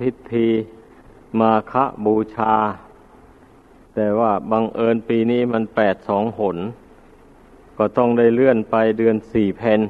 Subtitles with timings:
[0.00, 0.48] พิธี
[1.40, 2.54] มาฆบูชา
[3.94, 6.58] แต่ว่าบังเอิญปีนี้มันแปดสองหน
[7.78, 9.80] ก็ต้องได้เลื่อนไปเดือนสี่เพน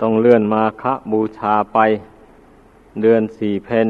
[0.00, 1.78] ต้องเลื่อนมาฆบูชาไป
[3.02, 3.88] เดือนสี่เพน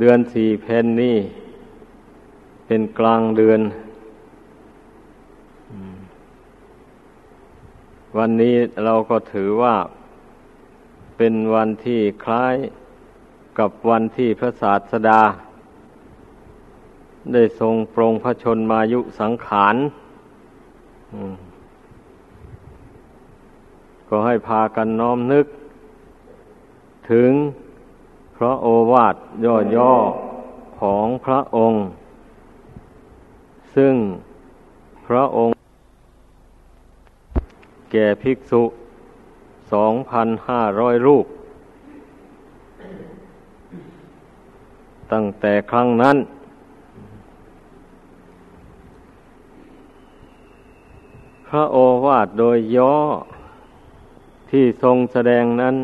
[0.00, 1.16] เดือนสี่เพนนี่
[2.66, 3.60] เป็นกลางเดือน
[8.16, 9.76] วันนี้เราก็ถือว่า
[11.16, 12.54] เป็นวันที่คล้าย
[13.58, 15.22] กับวันที่พระศาสดา
[17.32, 19.76] ได้ทรงปรงพระชนมายุสังขาร
[24.08, 25.46] ก็ให้พากันน้อมนึก
[27.10, 27.30] ถึง
[28.36, 29.16] พระโอวาท
[29.76, 31.80] ย่อๆของพระองค์
[33.74, 33.94] ซึ่ง
[35.06, 35.57] พระองค์
[37.90, 38.62] แก่ภิกษุ
[39.72, 41.26] สองพันห้าร้อยรูป
[45.12, 46.16] ตั้งแต่ครั้งนั้น
[51.46, 52.94] พระโอวาทโดยย่อ
[54.50, 55.76] ที่ทรงแสดงนั้น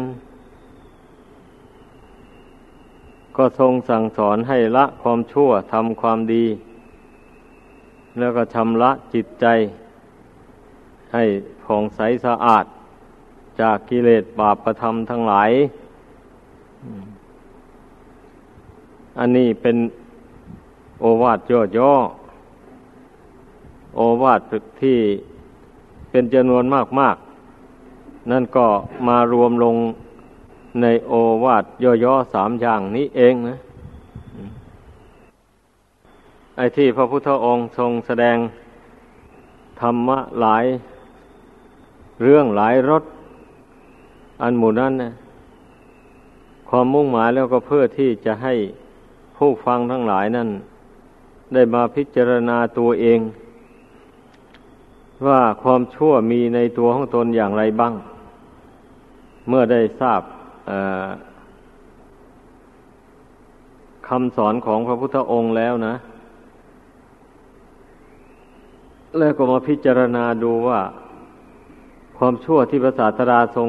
[3.37, 6.47] ก็ทรงสั่งสอนให้ละความชั่วทำความดี
[8.19, 9.47] แล้วก็ชำระจิตใจ
[11.15, 11.25] ให้
[11.65, 12.65] ผ่องใสสะอาด
[13.61, 15.51] จากกิเลสบาปประทำทั้งหลาย
[19.19, 19.77] อันนี้เป็น
[21.01, 21.39] โอวาท
[21.77, 24.41] ย่อๆ โอวาท
[24.83, 24.99] ที่
[26.11, 26.65] เป็นจำนวน
[27.01, 28.67] มากๆ นั่นก็
[29.09, 29.77] มารวมลง
[30.83, 31.13] ในโอ
[31.45, 31.65] วาท
[32.05, 33.57] ย่อๆสามอย่างนี้เองนะ
[36.57, 38.37] ไอ้ที่พระพุทธองค์ทรงแสดง
[39.81, 40.65] ธรรมะหลาย
[42.23, 43.03] เรื่องหลายรถ
[44.43, 45.13] อันหมู่นั้นนะ
[46.69, 48.55] ความมุ่งหมายแล้วก็เพื่อที่จะให้
[49.37, 50.49] ผู้ฟังทั้งหลายนั้น
[51.55, 53.21] ได้มาพิจารณาตัวเอง
[55.27, 57.95] ว่าความชั่วมีในตัวของตนอย่างไรบ้าง
[59.49, 60.23] เมื่อได้ทราบ
[64.09, 65.95] คำสอนของพระพุทธองค์แล้วนะ
[69.19, 70.81] แล้วก็มาพิจารณาดูว่า
[72.27, 73.69] ความชั่วที่พระศาสดาทรง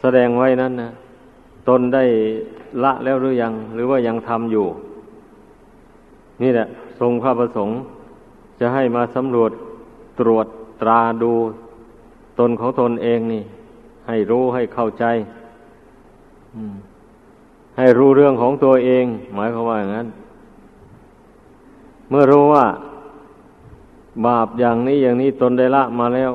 [0.00, 0.90] แสดงไว้นั้นนะ
[1.68, 2.04] ตนได้
[2.84, 4.66] ละแล้วหรือยัง หรือว่ายังทำอยู่
[6.42, 6.66] นี่แหละ
[7.00, 7.76] ทรงพระประสงค์
[8.60, 9.50] จะให้มาสำรวจ
[10.20, 10.46] ตรวจ
[10.82, 11.32] ตราดู
[12.38, 13.42] ตนของตนเองนี่
[14.08, 15.04] ให้รู้ให้เข้าใจ
[17.78, 19.04] ให้รู้เรื่องของตัวเอง
[19.34, 20.08] หมายความว่าอย่างนั้น
[22.10, 22.64] เมื่อรู้ว่า
[24.26, 26.32] บาปอย่างนี้อย่างนี้ตนได้ละมาแล้ว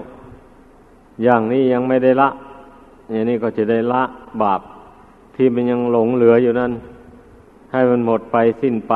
[1.23, 2.29] อย่างนี้ยังไม่ได้ละ
[3.11, 4.03] อย่างนี้ก็จะได้ละ
[4.41, 4.61] บาป
[5.35, 6.71] ที่มันยังหลงเหลืออยู่นั้น
[7.71, 8.93] ให้มันหมดไปสิ้นไป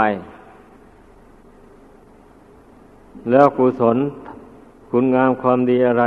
[3.32, 3.98] แล้วกุศล
[4.90, 6.06] คุณงามความดีอะไร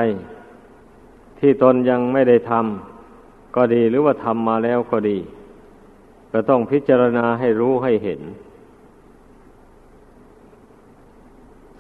[1.39, 5.19] ที่ตนยังไม่ได้ทำก็ดีหรือว่าทำมาแล้วก็ดี
[6.33, 8.21] ก็ต้องพิจารณาให้รู้ให้เห็น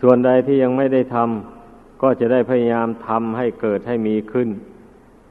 [0.00, 1.61] ส่วนใดที่ยังไม่ได้ทำ
[2.02, 4.48] ก็จะได้พยายามทำให้เกิดให้มีขึ้น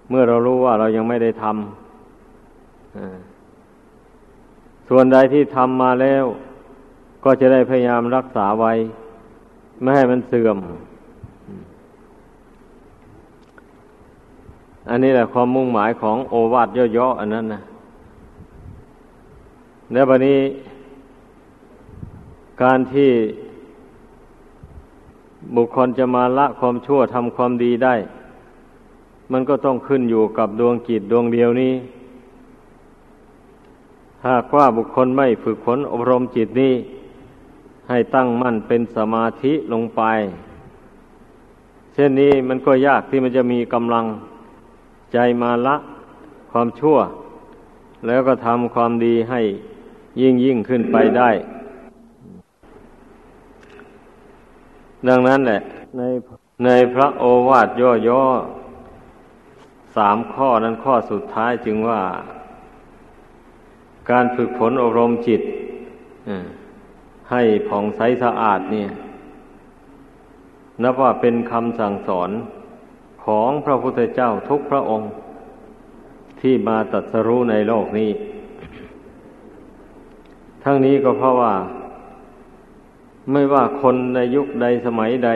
[0.09, 1.55] เมื่อเรารู้ว่าเรายังไม่ได้ทำ
[4.89, 6.25] ส่วนใดที่ทำมาแล้ว
[7.23, 8.73] ก็จะได้พยายามรักษาไว้
[9.81, 10.57] ไม่ให้มันเสื่อม
[14.89, 17.61] อันนี้แหละความมุ่งหมายของโอวาทย่อๆอันนั้นนะ
[19.93, 20.39] แล้ววันนี้
[22.63, 23.09] การที่
[25.55, 27.95] บุคคลจะมาละความชั่วทำความดีได้
[29.31, 31.73] มันก็ต้องขึ้นอยู่กับดวงจิตดวงเดียวนี้
[34.27, 36.73] หากว่าบุคคลไม่ฝึกฝนอบรมจิตนี้
[37.89, 40.01] ให้ตั้งมั่นเป็นสมาธิลงไป
[41.93, 44.05] เช่นนี้มันก็ยากที่มันจะมีกำลัง
[45.13, 45.75] ใจมาละ
[46.51, 46.97] ความชั่ว
[48.07, 49.41] แล้วก็ทำความดีให้
[50.21, 51.29] ยิ่งยิ่งขึ้นไปได้
[55.07, 55.61] ดังนั้นแหละ
[55.97, 56.01] ใน
[56.65, 57.69] ในพระโอวาท
[58.07, 62.01] ย่อๆสามข้อนั้นข้อสุดท้ายจึงว่า
[64.09, 65.41] การฝึกฝนอบรมจิต
[67.31, 68.89] ให้ผ่องใสสะอาดเนี่ย
[70.83, 72.29] นับว่าเป็นคำสั่งสอน
[73.25, 75.09] ของพระพุทธเจ้าทุกพระองค์
[76.41, 78.11] ที่มาตัดสรู้ในโลกนี้
[80.63, 81.53] ทั้งนี้ก็เพราะว่า
[83.31, 85.31] ไม่ว่าคนในยุคใดสมัยใด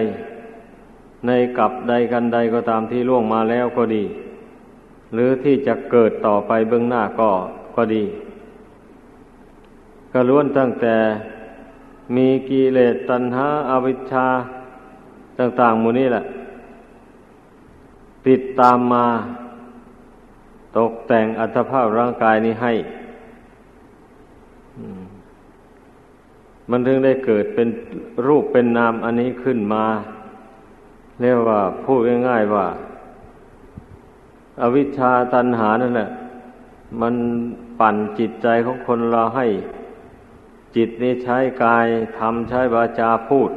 [1.25, 4.03] ในกับใดกันใดก็ตามที่ล่วงมาแล้วก็ดี
[5.13, 7.31] หรือที่จะเกิดต่อไปเบื้องหน้าก็
[7.75, 8.03] ก็ดี
[10.11, 10.95] ก็ล้วนตั้งแต่
[12.15, 14.27] มีกิเลสตัณหาอาวิชชา
[15.39, 16.23] ต่างๆมูนี้แหละ
[18.27, 19.05] ติดตามมา
[20.77, 22.73] ตกแต่งอัตภาพร่างกายนี้ให้
[26.69, 27.67] มันถึงได้เกิดเป็น
[28.25, 29.85] รูปเป็นนามอันนี้ขึ้นมา
[31.21, 32.67] เรียกว่าพูดง่ายๆว่า
[34.61, 36.09] อาวิชชาตันหานั่นแหละ
[37.01, 37.15] มัน
[37.79, 39.45] ปั่นจิตใจของคนเราให้
[40.75, 41.85] จิตนี้ใช้กาย
[42.17, 43.49] ทำใช้วาจาพูด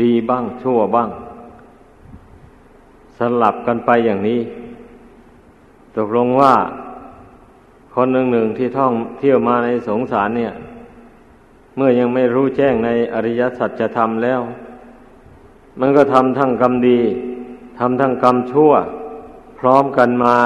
[0.00, 1.10] ดีบ้างชั่วบ้าง
[3.16, 4.40] สลับกันไปอย่างนี้
[5.96, 6.54] ตกลงว่า
[7.94, 10.52] คนหนึ่งหนึ่งที่ท่องเที่ยวมาในสงสารเนี่ย
[11.76, 14.40] เมื่อยังไม่รู้แจ้งในอริยสัจธรรมแล้ว
[15.80, 17.00] มันก็ทำทั้งกรรมดี
[17.78, 18.72] ทำทั้งกรรมชั่ว
[19.58, 20.36] พร้อมกันมา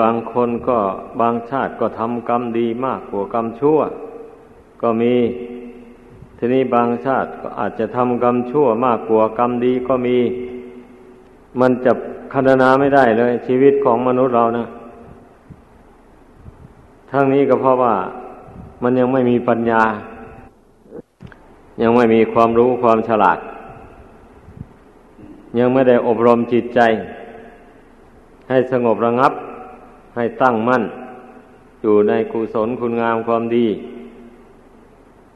[0.00, 0.78] บางคนก็
[1.20, 3.78] บางชาติก็ทำกรรมดีมากกว่ากรรมชั่ว
[4.82, 5.14] ก็มี
[6.38, 10.18] ทีนี้บางชาติก็อาจจะทำกรรมชั่วมากกว่ากรรมดีก็มี
[11.60, 11.92] มันจะ
[12.32, 14.66] คณนาไม่ได้เลย ชีวิตของมนุษย์เรานะ
[17.10, 17.94] ทั้งนี้ก็เพราะว่า
[18.82, 19.82] มันยังไม่มีปัญญา
[21.82, 23.38] ยังไม่มีความรู้ความฉลาด
[25.58, 26.80] ยังไม่ได้อบรมจิตใจ
[28.48, 29.32] ให้สงบระงับ
[30.16, 30.82] ให้ตั้งมั่น
[31.82, 33.66] อยู่ในกุศลคุณงามความดี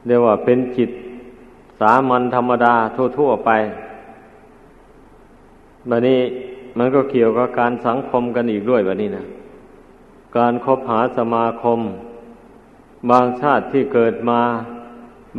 [0.07, 0.91] เรียกว่าเป็นจิต
[1.81, 2.75] สามัญธรรมดา
[3.19, 3.51] ทั่วๆไป
[5.87, 6.21] แบบนี้
[6.79, 9.25] มันก็เกี่ยวกับการสังคมกันอีกด้วยแบบนี้นะ
[10.37, 11.81] การคบหาสมาคม
[13.11, 14.41] บางชาติที่เกิดมา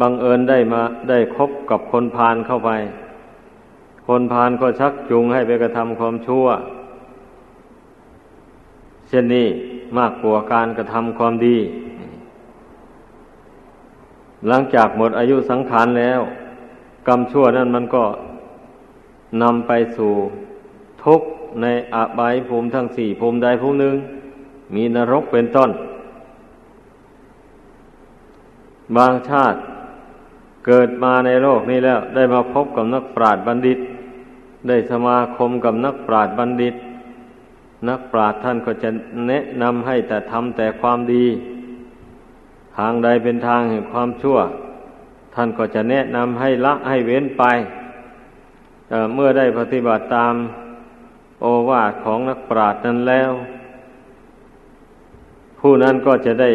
[0.01, 2.71] บังเอิญได้มาได้คบกับคนพาลเข้าไป
[4.07, 6.45] คนพาลก็ชักจูงให้ไปกระทำความชั่ว
[9.07, 9.47] เช่นนี้
[9.97, 11.57] มากกว่าการกระทำความดี
[14.47, 16.21] หลังจากหมดอายุสังขารแล้ว
[17.07, 18.06] กรรมชั่วนั้นมันก็
[19.41, 20.13] นำไปสู่
[21.03, 21.27] ทุกข์
[21.61, 23.95] ในอบายภูมิทั้งสี่ภูมิใดภูมิหนึ่ง
[24.75, 25.69] มีนรกเป็นต้น
[28.97, 29.59] บางชาติ
[30.65, 33.79] เกิดมาในโลกนี้แล้ว ได้มาพบกับนักปราชญ์บัณฑิต
[34.67, 36.75] ได้สมาคมกับนักปราชญ์บัณฑิต
[37.89, 38.89] นักปราชญ์ท่านก็จะ
[39.27, 41.25] แนะนำให้แต่ทำแต่ความดี
[42.77, 44.37] ทางใดเป็นทางแห่งความชั่ว
[45.33, 47.43] ท่านก็จะแนะนำให้ละให้เว้นไป
[49.13, 50.33] เมื่อได้ปฏิบัติตาม
[51.41, 53.31] โอวาทของนักปราชญ์นั้นแล้ว
[55.59, 56.51] ผู้นั้นก็จะได้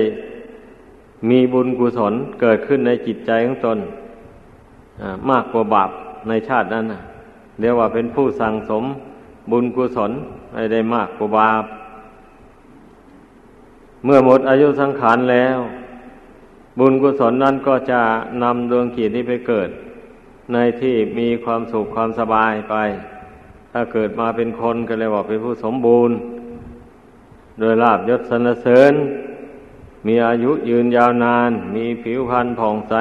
[1.28, 3.78] มีบุญกุศลเกิดขึ้นในจิตใจของตน
[5.30, 5.90] มากกว่าบาป
[6.28, 6.86] ในชาตินั้น
[7.60, 8.84] เรียกว่าเป็นผู้สั่งสม
[9.50, 10.12] บุญกุศล
[10.54, 11.64] ให้ได้มากกว่าบาป
[14.04, 15.58] เมื่อหมดอายุสังขารแล้ว
[16.78, 18.00] บุญกุศลนั้นก็จะ
[18.42, 19.68] นำดวงขีดนี้ไปเกิด
[20.52, 22.74] ในที่มีความสุขความสบายไป
[23.72, 26.16] ถ้าเกิดมาเป็นคนก็เลยว่าเป็นผู้สมบูรณ์
[27.60, 28.92] โดยลาบยศสนเสริญ
[30.06, 32.94] มีอายุยืนยาวนาน มีผิวพรรณผ่องใส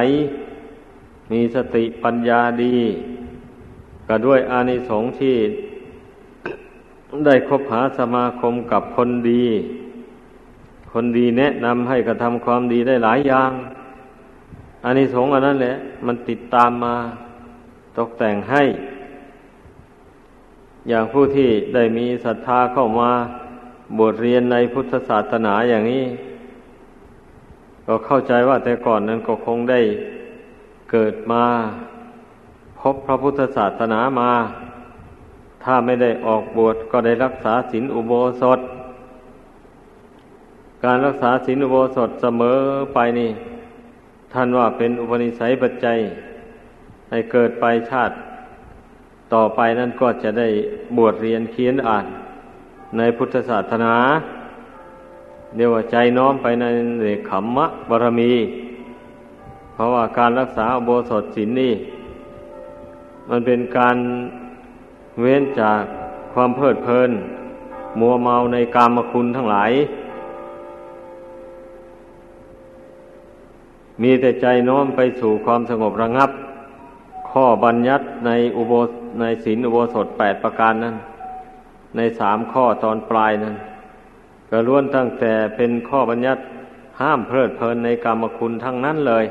[1.32, 2.78] มีสติปัญญาดี
[4.08, 5.36] ก็ด้วยอานิสงส์ที่
[7.26, 9.46] ได้คบหาสมาคมกับคนดี
[10.94, 13.52] คนดีแนะนำให้กระทำความดีได้หลายอย่าง
[14.84, 15.76] อานิสงส์อันนั้นแหละ
[16.06, 16.96] มันติดตามมา
[17.98, 18.64] ตกแต่งให้
[20.90, 23.12] อย่างผู้ที่ได้มีศรัทธาเข้ามา
[23.98, 26.04] บวชเรียนในพุทธศาสนาอย่างนี้
[27.92, 29.82] ก็เข้าใจว่าแต่ก่อนนั้นก็คงได้
[30.92, 31.44] เกิดมา
[32.80, 34.32] พบพระพุทธศาสนามา
[35.64, 38.60] ถ้าไม่ได้ออกบวชก็ได้รักษาศีลอุโบสถ
[40.84, 42.60] การรักษาศีลอุโบสถเสมอ
[42.94, 43.32] ไปนี่
[44.34, 45.98] ท่านว่าเป็นอุปนิสัยปัจจัย
[47.10, 48.14] ให้เกิดไปชาติ
[49.34, 50.48] ต่อไปนั่นก็จะได้
[50.98, 52.06] บวชเรียนเขียนอ่าน
[52.98, 53.96] ในพุทธศาสนา
[55.56, 56.66] เรียกว่าใจน้อมไปใน
[57.02, 58.34] เอกขมมะบารมี
[59.74, 61.74] เพราะว่าการรักษาโบสถศีลนี่
[63.30, 63.98] มันเป็นการ
[65.22, 65.82] เว้นจาก
[66.34, 67.12] ความเพลิดเพลิน
[68.00, 69.72] มัวเมาในกามคุณทั้งหลาย
[74.02, 76.30] มีแต่ใจน้อมไปสู่ความสงบระงับ
[77.32, 78.74] ข้อบัญญัติในอุโบ
[79.20, 80.96] ในศีลอุโบสถแปดประการนั้น
[81.96, 83.56] ในสามข้อตอนปลายนั้น
[84.50, 86.42] ก็ล้วนตั้งแต่เป็นข้อบัญญัติ
[87.02, 89.26] ห้ามเพลิดเพลินในกรรมคุณทั้งนั้นเลย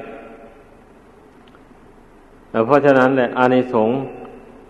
[2.67, 3.97] เพราะฉะนั้นแหละอานิสงส์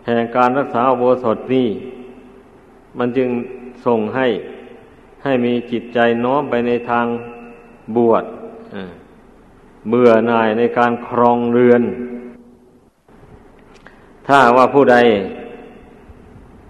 [0.06, 1.68] แห่งการรักษาโบสถนี้
[2.98, 3.28] มันจึง
[3.86, 4.26] ส่งให้
[5.24, 7.06] ให้มีจิตใจน้อมไปในทาง
[7.96, 8.24] บวช
[9.88, 11.82] เบื่อหน่ายในการครองเรือน
[14.26, 14.96] ถ้าว่าผู้ใด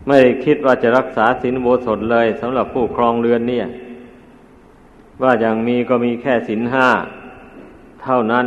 [0.08, 3.66] ไม่คิดว่าจะรักษาศีลโบสถเลยสำหรับผู้ครองเรือนเนี่ย
[5.22, 6.88] ว่าอย่างมีก็มีแค่ศีลห้า
[8.02, 8.46] เท่านั้น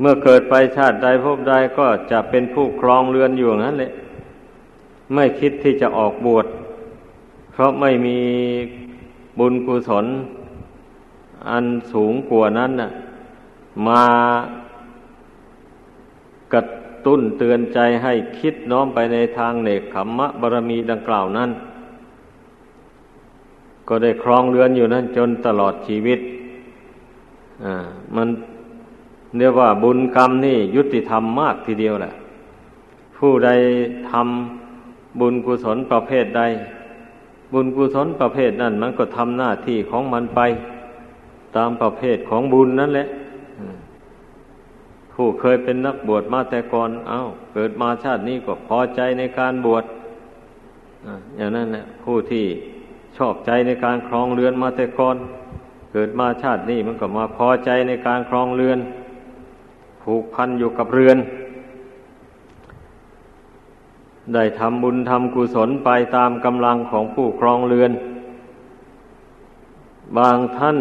[0.00, 3.92] เมื่อเกิดไปชาติใดพบใดก็จะเป็นผู้ครองเรือนอยู่นั้นเลย
[5.14, 6.46] ไม่คิดที่จะออกบวช
[7.52, 8.18] เพราะไม่มี
[9.38, 10.06] บุญกุศล
[11.50, 12.90] อันสูงกว่านั้นน่ะ
[13.86, 14.04] มา
[16.52, 16.60] กระ
[17.06, 21.50] ตุ้นเตือนใจให้คิดน้อมไปในทางเนกขมมะบารมีดังกล่าวนั้น
[23.88, 26.20] ก็ได้ครองเรือนอยู่นั้นจนตลอดชีวิต
[27.64, 27.74] อ่า
[28.16, 28.28] มัน
[29.38, 32.12] เรียกว่าบุญกรรมนี่ยุติธรรมมากทีเดียวแหละ
[33.16, 33.50] ผู้ใด
[34.10, 36.42] ทำบุญกุศลประเภทใด
[37.52, 40.40] บุญกุศลประเภทนั้น มันก็ทำหน้าที่ของมันไป
[41.56, 43.06] ตามประเภทของบุญนั่นแหละ
[45.18, 49.84] ผู้เคยเป็นนักบวชมาแต่ก่อน เอา้า เกิดมาชาตินี้ก็พอใจในการบวช
[51.36, 52.44] อย่างนั้นแหละผู้ที่
[53.16, 55.16] ชอบใจในการครองเรือนมาแต่ก่อน
[55.92, 58.78] เกิดมาชาตินี้มันก็มาพอใจในการครองเรือน
[60.02, 61.18] ผูกพันอยู่กับเรือน
[64.34, 67.92] ได้ทำบุญทำกุศลไปตามกำลังของผู้ครองเรือน
[70.18, 70.78] บางท่าน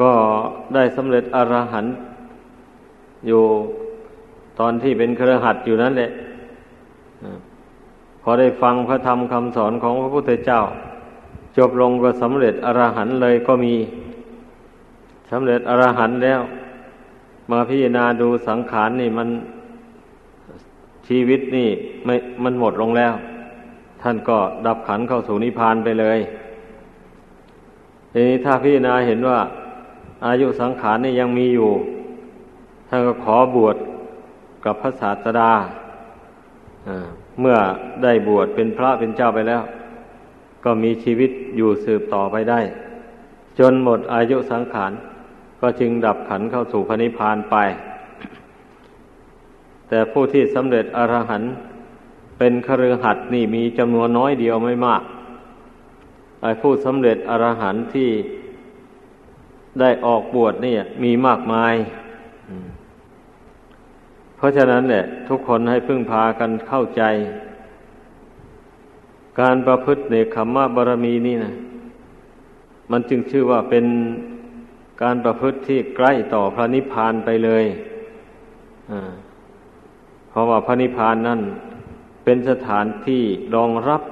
[0.00, 0.12] ก็
[0.74, 1.94] ได้สำเร็จอรหันต์
[3.26, 3.42] อยู่
[4.58, 6.10] ตอนที่เป็นเครือขัดอยู่นั่นแหละ
[8.22, 10.60] พอได้ฟังพระธรรมคำสอนของพระพุทธเจ้า
[11.56, 13.74] จบลงก็สำเร็จอรหันเลยก็มี
[15.30, 16.40] สำเร็จอรหันแล้ว
[17.50, 19.28] มาพิจารณาดูสังขารนี่มัน
[21.08, 21.68] ชีวิตนี่
[22.04, 23.12] ไม่มันหมดลงแล้ว
[24.02, 26.18] ท่านก็ดับขันเข้าสู่นิพพานไปเลย
[28.12, 29.38] ทีนี้ถ้าพิจารณาเห็นว่า
[30.26, 31.70] อายุสังขารนี่ยังมีอยู่
[32.92, 33.76] ท่านก็ขอบวช
[34.64, 35.50] กับพระศาสดา
[37.40, 37.56] เมื่อ
[38.02, 39.62] ได้บวชเป็นพระเป็นเจ้าไปแล้ว
[40.64, 42.60] ก็มีชีวิตอยู่สืบต่อไปได้
[43.58, 44.92] จนหมดอายุสังขาร
[45.60, 47.56] ก็จึงดับขันเข้าสู่พระนิพพานไป
[49.88, 51.52] แต่ผู้ที่สำเร็จอรหันต์
[52.38, 55.02] เป็นครือหัดนี่มีจำนวนน้อยเดียวไม่มาก
[56.42, 58.10] ไอ้ผู้สำเร็จอรหันต์ที่
[59.80, 61.74] ได้ออกบวชนี่มีมากมาย
[64.40, 67.02] เพราะฉะนั้นแหละทุกคนให้พึ่งพากันเข้าใจ
[69.40, 71.52] การประพฤติในขมมะบารมีนี่นะ
[72.90, 73.86] มันจึงชื่อว่าเป็น
[75.02, 77.64] การประพฤติที่ใกล้ต่อพระนิพพานไปเลย
[80.30, 81.40] เพราะว่าพระนิพพานนั่น
[82.24, 83.22] เป็นสถานที่
[83.54, 84.02] รองรับ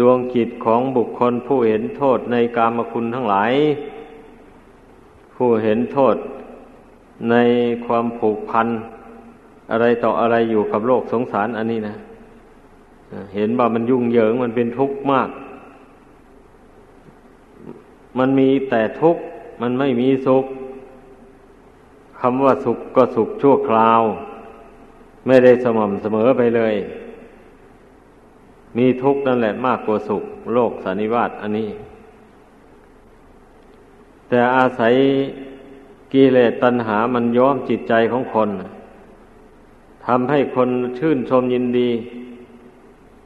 [0.00, 3.52] ดวงจิตของบุคคลผู้เห็นโทษในกามคุณทั้งหลาย
[5.36, 6.16] ผู้เห็นโทษ
[7.30, 7.36] ใน
[7.86, 8.68] ความผูกพัน
[9.70, 11.96] อะไรต่ออะไรอยู่กับโลกสงสารอันนี้นะ
[13.34, 15.28] เห็นว่ามันยุ่งเหยิงมันเป็นทุกข์มาก
[18.18, 19.22] มันมีแต่ทุกข์
[19.62, 20.44] มันไม่มีสุข
[22.20, 24.02] คำว่าสุขก็สุขชั่วคราว
[25.26, 26.74] ไม่ได้สม่ำเสมอไปเลย
[28.76, 30.22] มีทุกข์นั่นแหละมากกว่าสุข
[30.54, 31.70] โลกสันนิวาตอันนี้
[34.28, 34.94] แต่อาศัย
[36.12, 38.48] กิเลสตัณหามันย้อมจิตใจของคน
[40.06, 41.90] ทำให้คนชื่นชมยินดี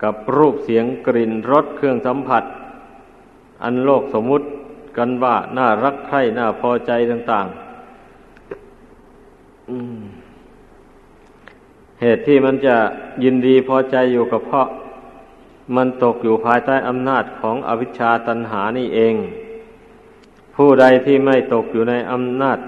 [0.02, 2.44] กับรูปเสียงกลิ่นรสเครื่องสัมผัส
[3.62, 4.46] อันโลกสมมุติ
[4.96, 7.60] กันว่าน่ารักใคร่น่าพอใจต่างๆ
[12.00, 12.76] เหตุที่มันจะ
[13.24, 14.68] ยินดีพอใจอยู่กับเพราะ
[15.76, 19.14] มันตกอยู่ภายใต้อำนาจของอวิชชาตันหานี่เอง
[20.56, 22.58] ผู้ใดที่ไม่ตกอยู่ในอำนาจ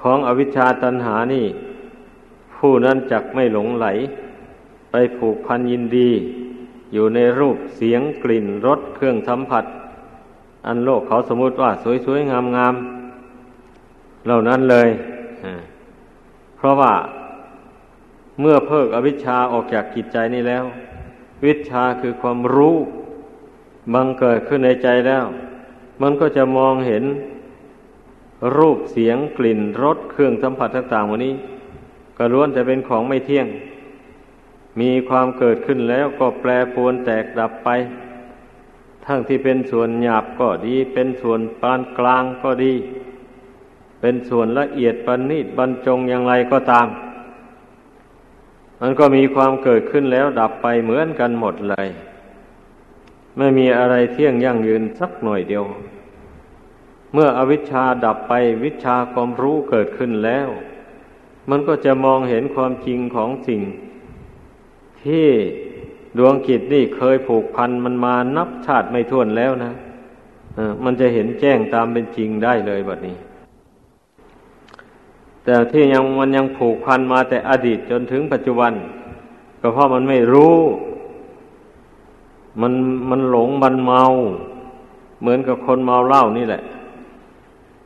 [0.00, 1.46] ของอวิชชาตันหานี่
[2.56, 3.86] ผู้นั้นจักไม่หลงไหล
[4.90, 6.10] ไปผูกพันยินดี
[6.92, 9.64] อยู่ในรูปเสียงกลิ่นรสเครื่องสัมผัส
[10.66, 11.70] อันโลกเขาสมมติว่า
[12.06, 14.88] สวยๆ งามๆ เหล่านั้นเลย
[16.56, 16.94] เพราะว่า
[18.40, 20.64] เมื่อเพิกอวิชชาออกจากกิจใจนี้แล้ว
[21.44, 22.76] วิชาคือความรู้
[23.94, 25.24] บังเกิดขึ้นในใจแล้ว
[26.02, 27.04] มันก็จะมองเห็น
[28.56, 31.34] รูปเสียงกลิ่นรสเครื่องสัมผัสต่างๆวันนี้
[32.16, 33.46] ก็ล้วนแต่เป็นของไม่เที่ยง
[34.80, 37.68] มีความเกิดขึ้นแล้วก็แปรปรวนแตกดับไป
[39.06, 42.74] ทั้งที่เป็นส่วนหยาบก็ดี เป็นส่วนปานกลางก็ดี
[44.00, 46.88] เป็นส่วนละเอียดปานนีตบรรจงอย่างไรก็ตาม
[48.80, 51.88] มันก็มีความเกิดขึ้นแล้วดับไปเหมือนกันหมดเลย
[53.38, 55.64] ไม่มีอะไรเที่ยงยั่งยืนสักหน่อยเดียว
[57.12, 58.32] เมื่ออวิชชาดับไป
[58.64, 60.48] วิชาความรู้เกิดขึ้นแล้ว
[61.50, 63.60] มันก็จะมองเห็นความจริงของสิ่ง
[65.04, 65.26] ที่
[66.18, 69.72] ดวงกิจนี่เคยผูกพันมันมานับชาติไม่ท้วนแล้วนะ
[70.84, 73.16] มันจะเห็นแจ้งตามเป็นจริงได้เลยแบบนี้
[75.44, 78.72] แต่ที่ยังมันยังผูกพันมาแต่อดีตจนถึงปัจจุบัน
[79.60, 80.56] ก็เพราะมันไม่รู้
[82.60, 82.72] มัน
[83.10, 84.02] มันหลงมันเมา
[85.20, 86.62] เหมือนกับคนเมาเหล้านี่แหละ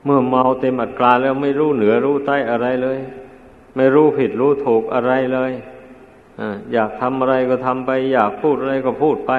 [0.04, 2.98] เมื่อเมาเต็มอัตราแล้วไม่รู้เหนือรู้ใต้อะไรเลย
[3.76, 5.52] ไม่รู้ผิดรู้ถูกอะไรเลย
[6.72, 9.32] อยากทำอะไรก็ทำไป อยากพูดอะไรก็พูดไป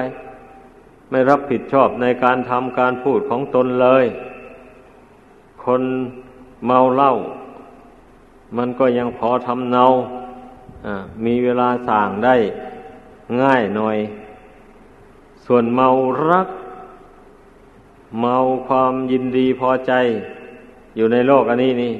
[1.10, 4.04] ไม่รับผิดชอบในการทำการพูดของตนเลย
[5.64, 5.82] คน
[6.66, 7.12] เมาเหล้า
[8.56, 9.84] มันก็ยังพอทำเนา
[11.24, 12.36] มีเวลาสั่งได้
[13.42, 13.98] ง่ายหน่อย
[15.44, 15.88] ส่วนเมา
[16.30, 16.48] รัก
[18.20, 18.36] เมา
[18.66, 19.92] ความยินดีพอใจ
[20.96, 21.94] อยู่ในโลกอันนี้นี่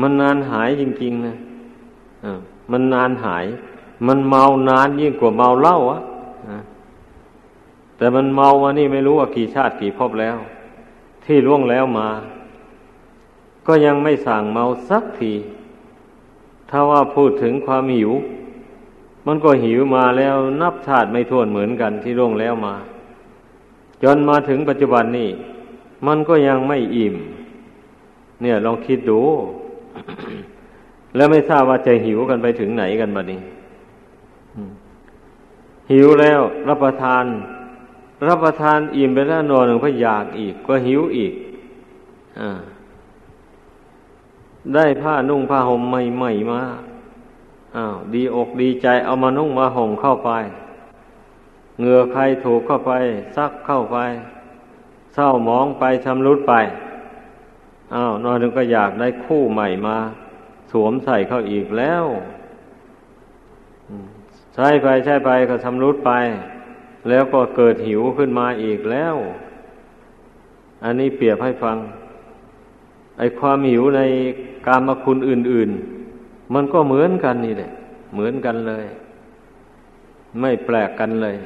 [0.00, 1.36] มันนานหายจริงๆนะ
[2.70, 3.46] มันนานหาย
[4.06, 6.00] มันเมานานยิ่งกว่าเมาเหล้าอะ
[7.96, 10.36] แต่มันเมามานี่ไม่รู้ว่ากี่ชาติกี่ภพแล้ว
[11.24, 12.08] ที่ล่วงแล้วมา
[13.66, 15.32] ก็ยังไม่สั่งเมาสักที
[16.70, 18.12] ถ้าว่าพูดถึงความหิว
[19.26, 22.74] มันก็หิวมาแล้วนับชาติไม่ท้วนเหมือนกันที่ล่วงแล้วมา
[24.02, 25.30] จนมาถึงปัจจุบันนี้
[26.06, 27.16] มันก็ยังไม่อิ่ม
[28.42, 29.20] เนี่ยลองคิดดู
[31.16, 33.40] แล้วไม่ทราบว่าจะหิวกันไปถึงไหนกันบ้านี้
[35.92, 37.24] หิวแล้ว รับประทาน
[38.28, 41.32] รับประทานอิ่มไปแล้วนอนหนึ่งก็อยากอีก ก็หิวอีก
[42.40, 42.42] อ
[44.74, 46.62] ได้ผ้านุ่งผ้าห่มใหม่ๆมา
[47.76, 50.30] อ้าวดีอกดีใจเอามานุ่งมาห่มเข้าไป
[51.78, 52.92] เหงื่อใครถูกเข้าไป
[53.36, 53.96] ซักเข้าไป
[55.14, 56.54] เศร้ามองไปชำรุดไป
[57.94, 59.96] อ้าวนอนหนึ่งก็อยากได้คู่ใหม่มา
[60.72, 62.04] สวมใส่เข้าอีกแล้ว
[64.54, 66.12] ใช้ไปใช้ไปก็ชำรุดไป
[67.08, 69.16] แล้วก็เกิดหิวขึ้นมาอีกแล้ว
[70.84, 71.76] อันนี้เปรียบให้ฟัง
[73.18, 74.00] ไอความหิวใน
[74.66, 75.70] กามคุณอื่น
[76.12, 77.70] ๆ มันก็เหมือนกันนี่แหละ
[78.14, 78.86] เหมือนกันเลย
[80.40, 81.36] ไม่แปลกกันเลย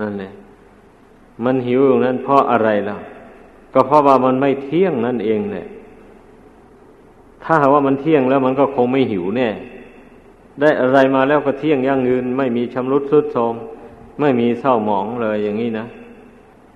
[0.00, 0.32] นั่นแหละ
[1.44, 2.98] มันหิวอย่างนั้นเพราะอะไรล่ะ
[3.74, 5.66] ก็เพราะว่ามันไม่เที่ยงนั่นเองแหละ
[7.44, 9.48] ถ้าหากว่ามันเที่ยงแล้วมันก็คงไม่หิวแน่
[10.60, 13.54] ได้อะไรมาแล้วก็เที่ยงยั่งยืน ไม่มีชำรุดทรุดโทรม
[14.20, 15.86] ไม่มีเศร้าหมองเลยอย่างนี้นะ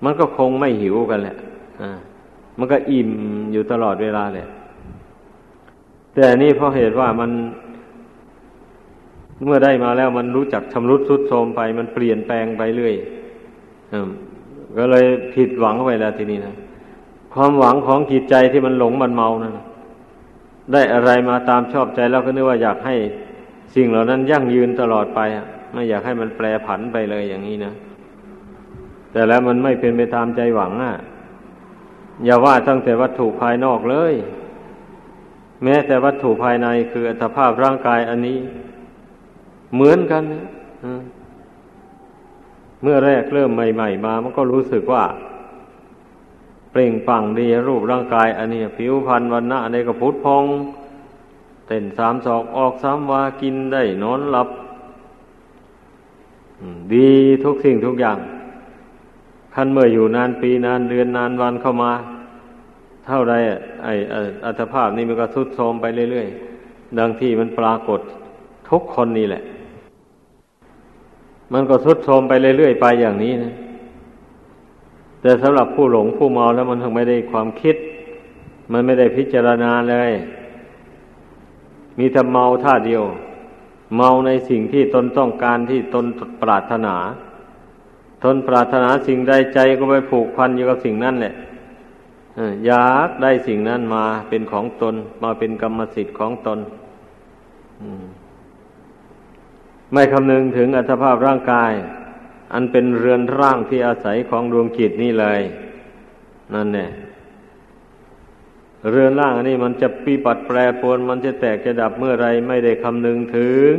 [0.03, 1.35] มันก็คงไม่หิวกันแหละ
[1.81, 1.91] อ่า
[2.57, 3.11] มันก็อิ่ม
[3.51, 4.47] อยู่ตลอดเวลาแหละ
[6.13, 7.31] แต่นี่เพราะเหตุว่ามัน
[9.43, 12.95] เมื่อได้มาแล้วมันรู้จักชำรุดทรุดโทรมไป มันเปลี่ยนแปลงไปเรื่อย
[14.77, 16.55] ก็เลยผิดหวังไปแล้วทีนี้นะ
[17.33, 19.53] ความหวังของจิตใจที่มันหลงมันเมานะั่น
[20.73, 22.95] ได้อะไรมาตามชอบใจแล้วก็นึกว่าอยากให้
[23.75, 25.19] สิ่งเหล่านั้นยั่งยืนตลอดไป
[25.73, 27.73] ไม่อยากให้มันแปรผันไปเลยอย่างนี้นะ
[29.11, 30.95] แต่แล้วมันไม่เป็นไปตามใจหวังอะ
[32.25, 34.13] อย่าว่าตั้งแต่วัตถุภายนอกเลย
[35.63, 38.39] แม้แต่วัตถุภายในคืออัตภาพร่างกายอันนี้
[39.73, 40.23] เหมือนกัน
[42.83, 45.03] เมื่อแรกเริ่มใหม่ ๆ มา มันก็รู้สึกว่า
[46.79, 50.43] เปล่งปังดีรูปร่างกาย อันนี้ผิวพรรณวันหน้าในกระพุทธพอง
[51.67, 54.49] เต้นสามศอกออกสามวากินได้นอนหลับ
[56.93, 57.09] ดี
[57.43, 58.17] ทุกสิ่งทุกอย่าง
[59.53, 61.91] ขั้นเมื่ออยู่นานปีนานเดือนนานวันเข้ามา
[63.05, 63.33] เท่าไร
[63.83, 63.93] ไอ้
[64.45, 67.99] อัตภาพนี่มันก็ทุดโทรมไปเรื่อยๆดังที่มันปรากฏ
[68.69, 69.43] ทุกคนนี่แหละ
[71.53, 73.53] มันก็ทุดโทรมไปเรื่อยๆไปอย่างนี้นะ
[75.21, 77.75] แต่สำหรับผู้หลงผู้เมาแล้วมันถึงไม่ได้ความคิด
[78.71, 80.11] มันไม่ได้พิจารณาเลย
[81.97, 83.03] มีแต่เมาท่าเดียว
[83.95, 86.05] เมาในสิ่งที่ตนต้องการที่ตน
[86.41, 86.95] ปรารถนา
[88.23, 91.33] ตนปรารถนาสิ่งใดใจก็ไปผูกพันอยู่กับสิ่งนั้นแหละ
[92.65, 96.59] อยากได้สิ่งนั้นมาเป็นของตน มาเป็นกรรมสิทธิ์ของตน
[99.93, 101.71] ไม่คำนึงถึงอัตภาพร่างกาย
[102.53, 105.41] อันเป็นเรือนร่างที่อาศัยของดวงจิตนี่เลย
[106.53, 106.89] นั่นเนี่ย
[108.89, 113.71] เรือนร่างอันนี้มันจะปีปัดแปรปรวนมันจะแตกจะดับเมื่อไรไม่ได้คำนึงถึง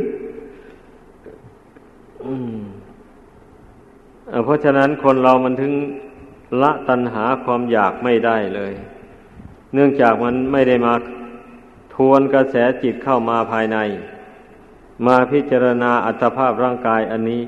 [4.43, 5.73] เพราะฉะนั้นคนเรามันถึง
[6.61, 8.73] ละตัณหาความอยากไม่ได้เลย
[9.73, 10.93] เนื่องจากมันไม่ได้มา
[11.95, 13.77] ทวนกระแสจิตเข้ามาภายใน
[15.05, 17.41] มาพิจารณาอัตภาพร่างกายอันนี้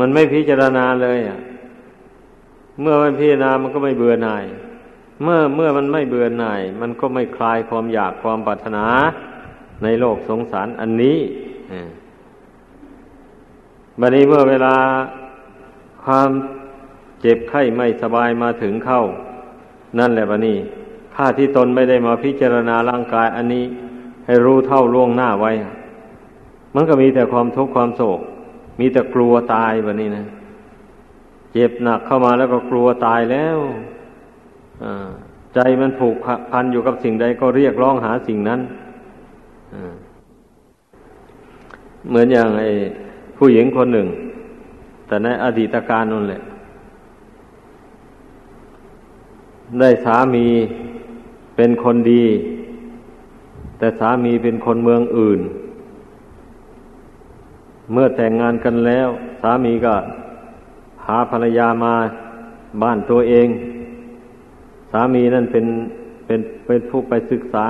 [0.00, 1.38] มันไม่พิจารณาเลยอะ
[2.80, 4.44] เมื่อมันพิจารณามันก็ไม่เบื่อหน่าย
[5.22, 8.86] เมื่อเมื่อมันไม่เบื่อหน่าย มันก็ไม่คลายความอยากความปรารถนา
[9.82, 11.18] ในโลกสงสารอันนี้
[14.00, 14.76] บัดนี้เมื่อเวลา
[16.04, 16.30] ความ
[17.20, 19.02] เจ็บไข้ไม่สบายมาถึงเข้า
[19.98, 20.56] นั่นแหละบัดนี้
[21.14, 23.64] ข้าที่ตนไม่ได้มาพิจารณาร่างกายอันนี้
[24.26, 25.52] ให้รู้เท่าล่วงหน้าไว้
[26.74, 28.20] มันก็มีแต่ความทุกข์ความโศก
[28.78, 30.24] มีแต่กลัวตายแบบนี้นะ
[31.52, 33.58] เจ็บหนักเข้ามาแล้วก็กลัวตายแล้ว
[35.54, 36.16] ใจมันผูก
[36.50, 38.60] พันอยู่กับสิ่งใดก็เรียกร้องหาสิ่งนั้น
[42.08, 42.70] เหมือนอย่างไอ้
[43.36, 44.06] ผู้หญิงคนหนึ่ง
[45.06, 46.42] แต่ในอดีตการนั่นแหละ
[49.80, 50.46] ได้สามี
[51.56, 52.24] เป็นคนดี
[53.78, 55.40] แต่สามีเป็นคนเมืองอื่น
[57.92, 59.08] เมื่อแต่งงานกันแล้ว
[59.40, 59.94] สามีก็
[61.00, 61.94] พาภรรยามา
[62.82, 63.48] บ้านตัวเอง
[64.90, 65.66] สามีนั่นเป็น
[66.26, 67.66] เป็นเป็นผู้ไปศึกษา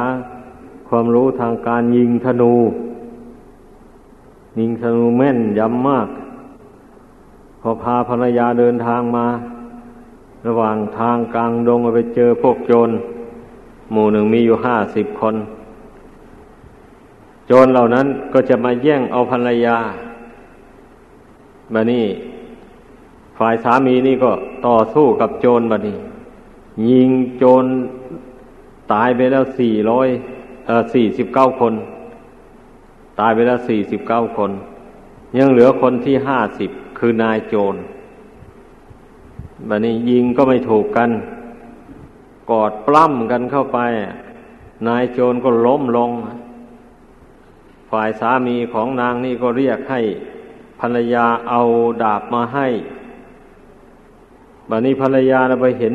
[0.88, 2.55] ความรู้ทางการยิงธนู
[4.59, 6.09] ยิงธนูแม่นยำมาก
[7.61, 9.27] พอพาภรรยาเดินทางมา
[10.46, 12.90] ระหว่างทางกลางดงไปเจอพวกโจร
[13.92, 15.35] หมู่หนึ่งมีอยู่ห้าสิบคน
[17.46, 19.77] โจรเหล่านั้นก็จะมาแย่งเอาภรรยา
[21.72, 22.07] บานี้
[23.38, 24.31] ฝ่ายสามีนี่ก็
[24.66, 25.96] ต่อสู้กับโจรบานี้
[26.90, 27.64] ยิงโจร
[28.92, 30.09] ตายไปแล้วสี่ร้อย
[30.66, 31.74] เอ่อสี่สิบเก้าคน
[33.20, 34.50] ตายไปแล้วสี่สิบเก้าคน
[35.38, 37.74] ยังเหลือคนที่ห้าสิบคือนายโจร
[39.68, 41.11] บานี้ยิงก็ไม่ถูกกัน
[42.50, 43.79] กอดปล้ำกันเข้าไป
[44.88, 46.11] นายโจรก็ล้มลง
[47.90, 50.00] ฝ่ายสามีของนางนี่ก็เรียกให้
[50.85, 51.61] รรยาเอา
[52.03, 52.68] ดาบมาให้
[54.68, 55.94] บัดนี้ภรรยาไปเห็น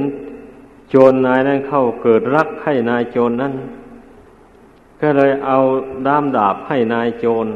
[0.89, 3.53] โจรนายนั้นเข้าเกิดรักให้นายโจรนนั้น
[5.01, 5.57] ก็เลยเอา
[6.07, 7.47] ด้ามดาบให้นายโจร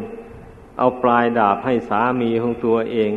[0.78, 3.12] เอาปลายดาบให้สามีของตัวเอง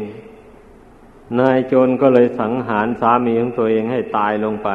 [1.40, 4.68] นายโจรก็เลยสังหารสามีของตัวเองให้ตายลงไป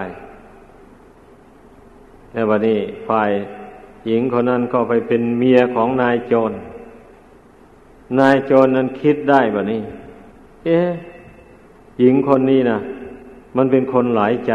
[2.33, 3.31] ในวันนี้ฝ่าย
[4.07, 6.51] หญิงคนนั้นก็ไปเป็นเมียของนายโจร
[8.19, 9.81] นายโจรนั้นคิดได้แบบนี้
[10.65, 10.89] เอ๊ะ
[11.99, 12.79] หญิงคนนี้นะ
[13.57, 14.53] มันเป็นคนหลายใจ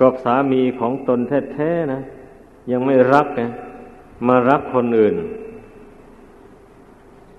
[0.00, 1.20] กับสามีของตน
[1.52, 2.00] แท้ๆนะ
[2.70, 3.42] ยังไม่รักไง
[4.26, 5.14] มารักคนอื่น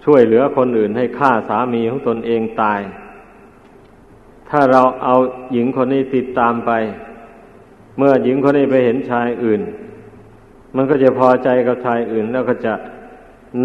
[0.03, 2.79] ช่วยเหลือคนอื่นให้ฆ่าสามีของตนเองตาย
[4.49, 5.15] ถ้าเราเอา
[5.53, 6.71] หญิงคนนี้ติดตามไป
[7.97, 9.61] เมื่อหญิงคนนี้ไปเห็นชายอื่น
[10.75, 12.73] มันก็จะพอใจกับชายอื่นแล้วก็จะ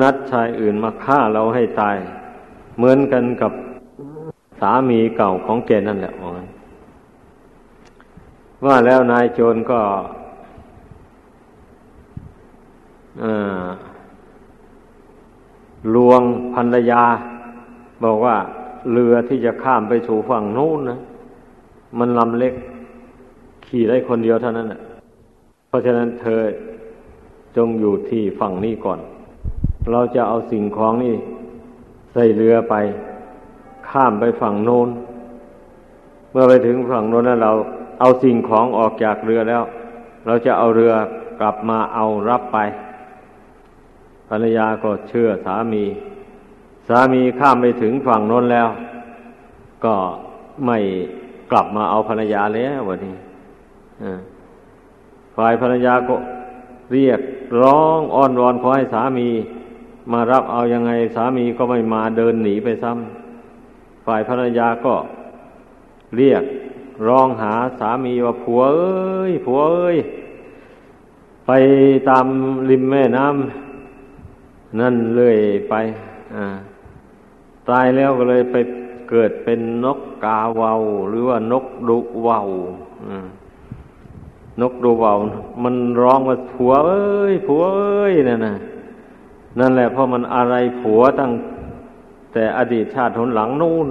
[0.00, 1.96] นัดชายอื่นมาฆ่าเราให้ตาย
[2.76, 3.52] เหมือนกันกับ
[4.60, 6.12] สามีเก่าของแกนั่นแหละ
[8.64, 9.80] ว่าแล้วนายโจรก็
[15.94, 16.22] ลวง
[16.54, 17.02] ภรรยา
[18.04, 18.36] บอกว่า
[18.92, 20.98] เรือที่จะข้ามไปสู่ฝั่งโน้นนะ
[21.98, 22.54] มันลำเล็ก
[23.66, 24.80] ขี่ได้คนเดียวเท่านั้นแหละ
[25.68, 26.40] เพราะฉะนั้นเธอ
[27.56, 29.00] จงอยู่ที่ฝั่งนี้ก่อน
[29.92, 31.14] เราจะเอาสิ่งของนี่
[32.12, 32.74] ใส่เรือไป
[33.88, 34.88] ข้ามไปฝั่งโน้น
[36.30, 37.52] เมื่อไปถึงฝั่งโน้นแล้วเรา
[38.00, 39.62] เอาสิ่งของออกจากเรือแล้ว
[40.26, 40.92] เราจะเอาเรือ
[41.40, 42.58] กลับมาเอารับไป
[44.28, 45.84] ภรรยาก็เชื่อสามี
[46.88, 48.68] สามีข้ามไปถึงฝั่งโน้นแล้ว
[49.84, 49.94] ก็
[50.66, 50.78] ไม่
[51.50, 53.14] กลับมาเอาภรรยาแล้ววันนี้
[55.36, 56.14] ฝ่ายภรรยาก็
[56.92, 57.20] เรียก
[57.62, 59.28] ร้องอ้อนวอนขอให้สามี
[60.12, 64.94] มารับเอาอยัางไงสามีก็ไม่มาเดินหนีไปซ้ำฝ่ายภรรยาก็
[66.16, 66.44] เรียก
[67.06, 69.98] ร้องหาสามีว่าผัวเอ้ยผัวเอ้ย
[71.46, 71.50] ไป
[72.08, 72.26] ตาม
[72.70, 75.36] ริมแม่น้ำนั่นเลย
[75.70, 75.74] ไป
[77.68, 78.56] ตายแล้วก็เลยไป
[79.10, 80.72] เกิดเป็นนกกาเวา
[81.08, 82.40] หรือว่านกดุเวา
[84.60, 85.12] นกดูเบา
[85.62, 88.54] มันร้องว่าผัวเอ้ยผัวเอ้ยนั่นนะ
[89.58, 91.32] นั่นแหละเพราะมันอะไรผัวตั้ง
[92.32, 93.88] แต่อดีตชาติหนหลังนู่น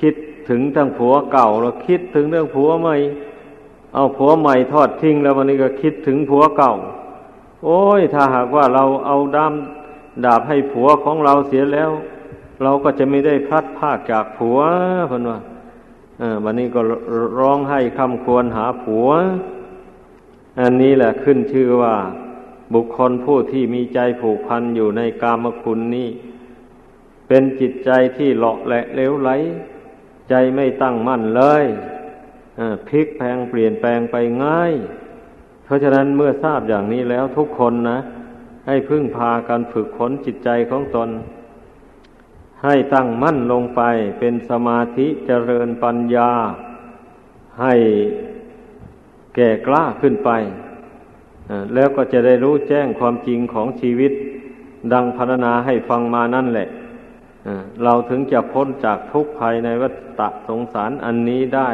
[0.00, 0.14] คิด
[0.48, 2.96] ถึงทั้งผัวเก่าแล้วคิดถึงเรื่องผัวใหม่
[3.94, 6.72] เอาผัวใหม่ทอดทิ้งแล้ววันนี้ก็คิดถึงผัวเก่า
[7.64, 9.54] โอ้ย ถ้าหากว่าเราเอาดาม
[10.24, 11.90] ดาบให้ผัวของเราเสียแล้ว
[12.62, 14.58] เราก็จะไม่ได้พลัดพากจากผัว
[15.08, 15.38] เพื่นว่า
[16.44, 16.80] วันนี้ก็
[17.38, 19.08] ร้องให้คำควรหาผัว
[20.60, 21.94] อันนี้แหละขึ้นชื่อว่า
[22.74, 26.08] บุคคลผู้ที่มีใจผูกพันอยู่ในกามคุณนี้
[27.28, 29.30] เป็นจิตใจที่เลาะและเลวไหล
[30.28, 31.64] ใจไม่ตั้งมั่นเลย
[32.86, 34.72] พลิกแพงเปลี่ยนแปลงไปง่าย
[35.64, 37.98] เพราะฉะนั้นเมื่อทราบอย่างนี้แล้วทุกคนนะ
[38.66, 41.08] ให้พึ่งพากันฝึกขนจิตใจของตน
[42.64, 43.82] ให้ตั้งมั่นลงไป
[44.18, 46.30] เป็นสมาธิเจริญปัญญา
[47.60, 47.74] ให้
[49.34, 50.30] แก่กล้าขึ้นไป
[51.74, 54.12] แล้วก็จะได้รู้แจ้งความจริงของชีวิต
[54.92, 56.68] ดังพรรณนาให้ฟังมานั่นแหละ
[57.82, 61.70] เราถึงจะพ้นจากทุกข์ภายในวัฏสงสารอันนี้ได้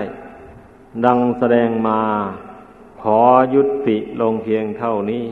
[1.06, 2.00] ดังแสดงมา
[3.02, 3.20] ขอ
[3.54, 5.26] ยุติลงเพียงเท่านี้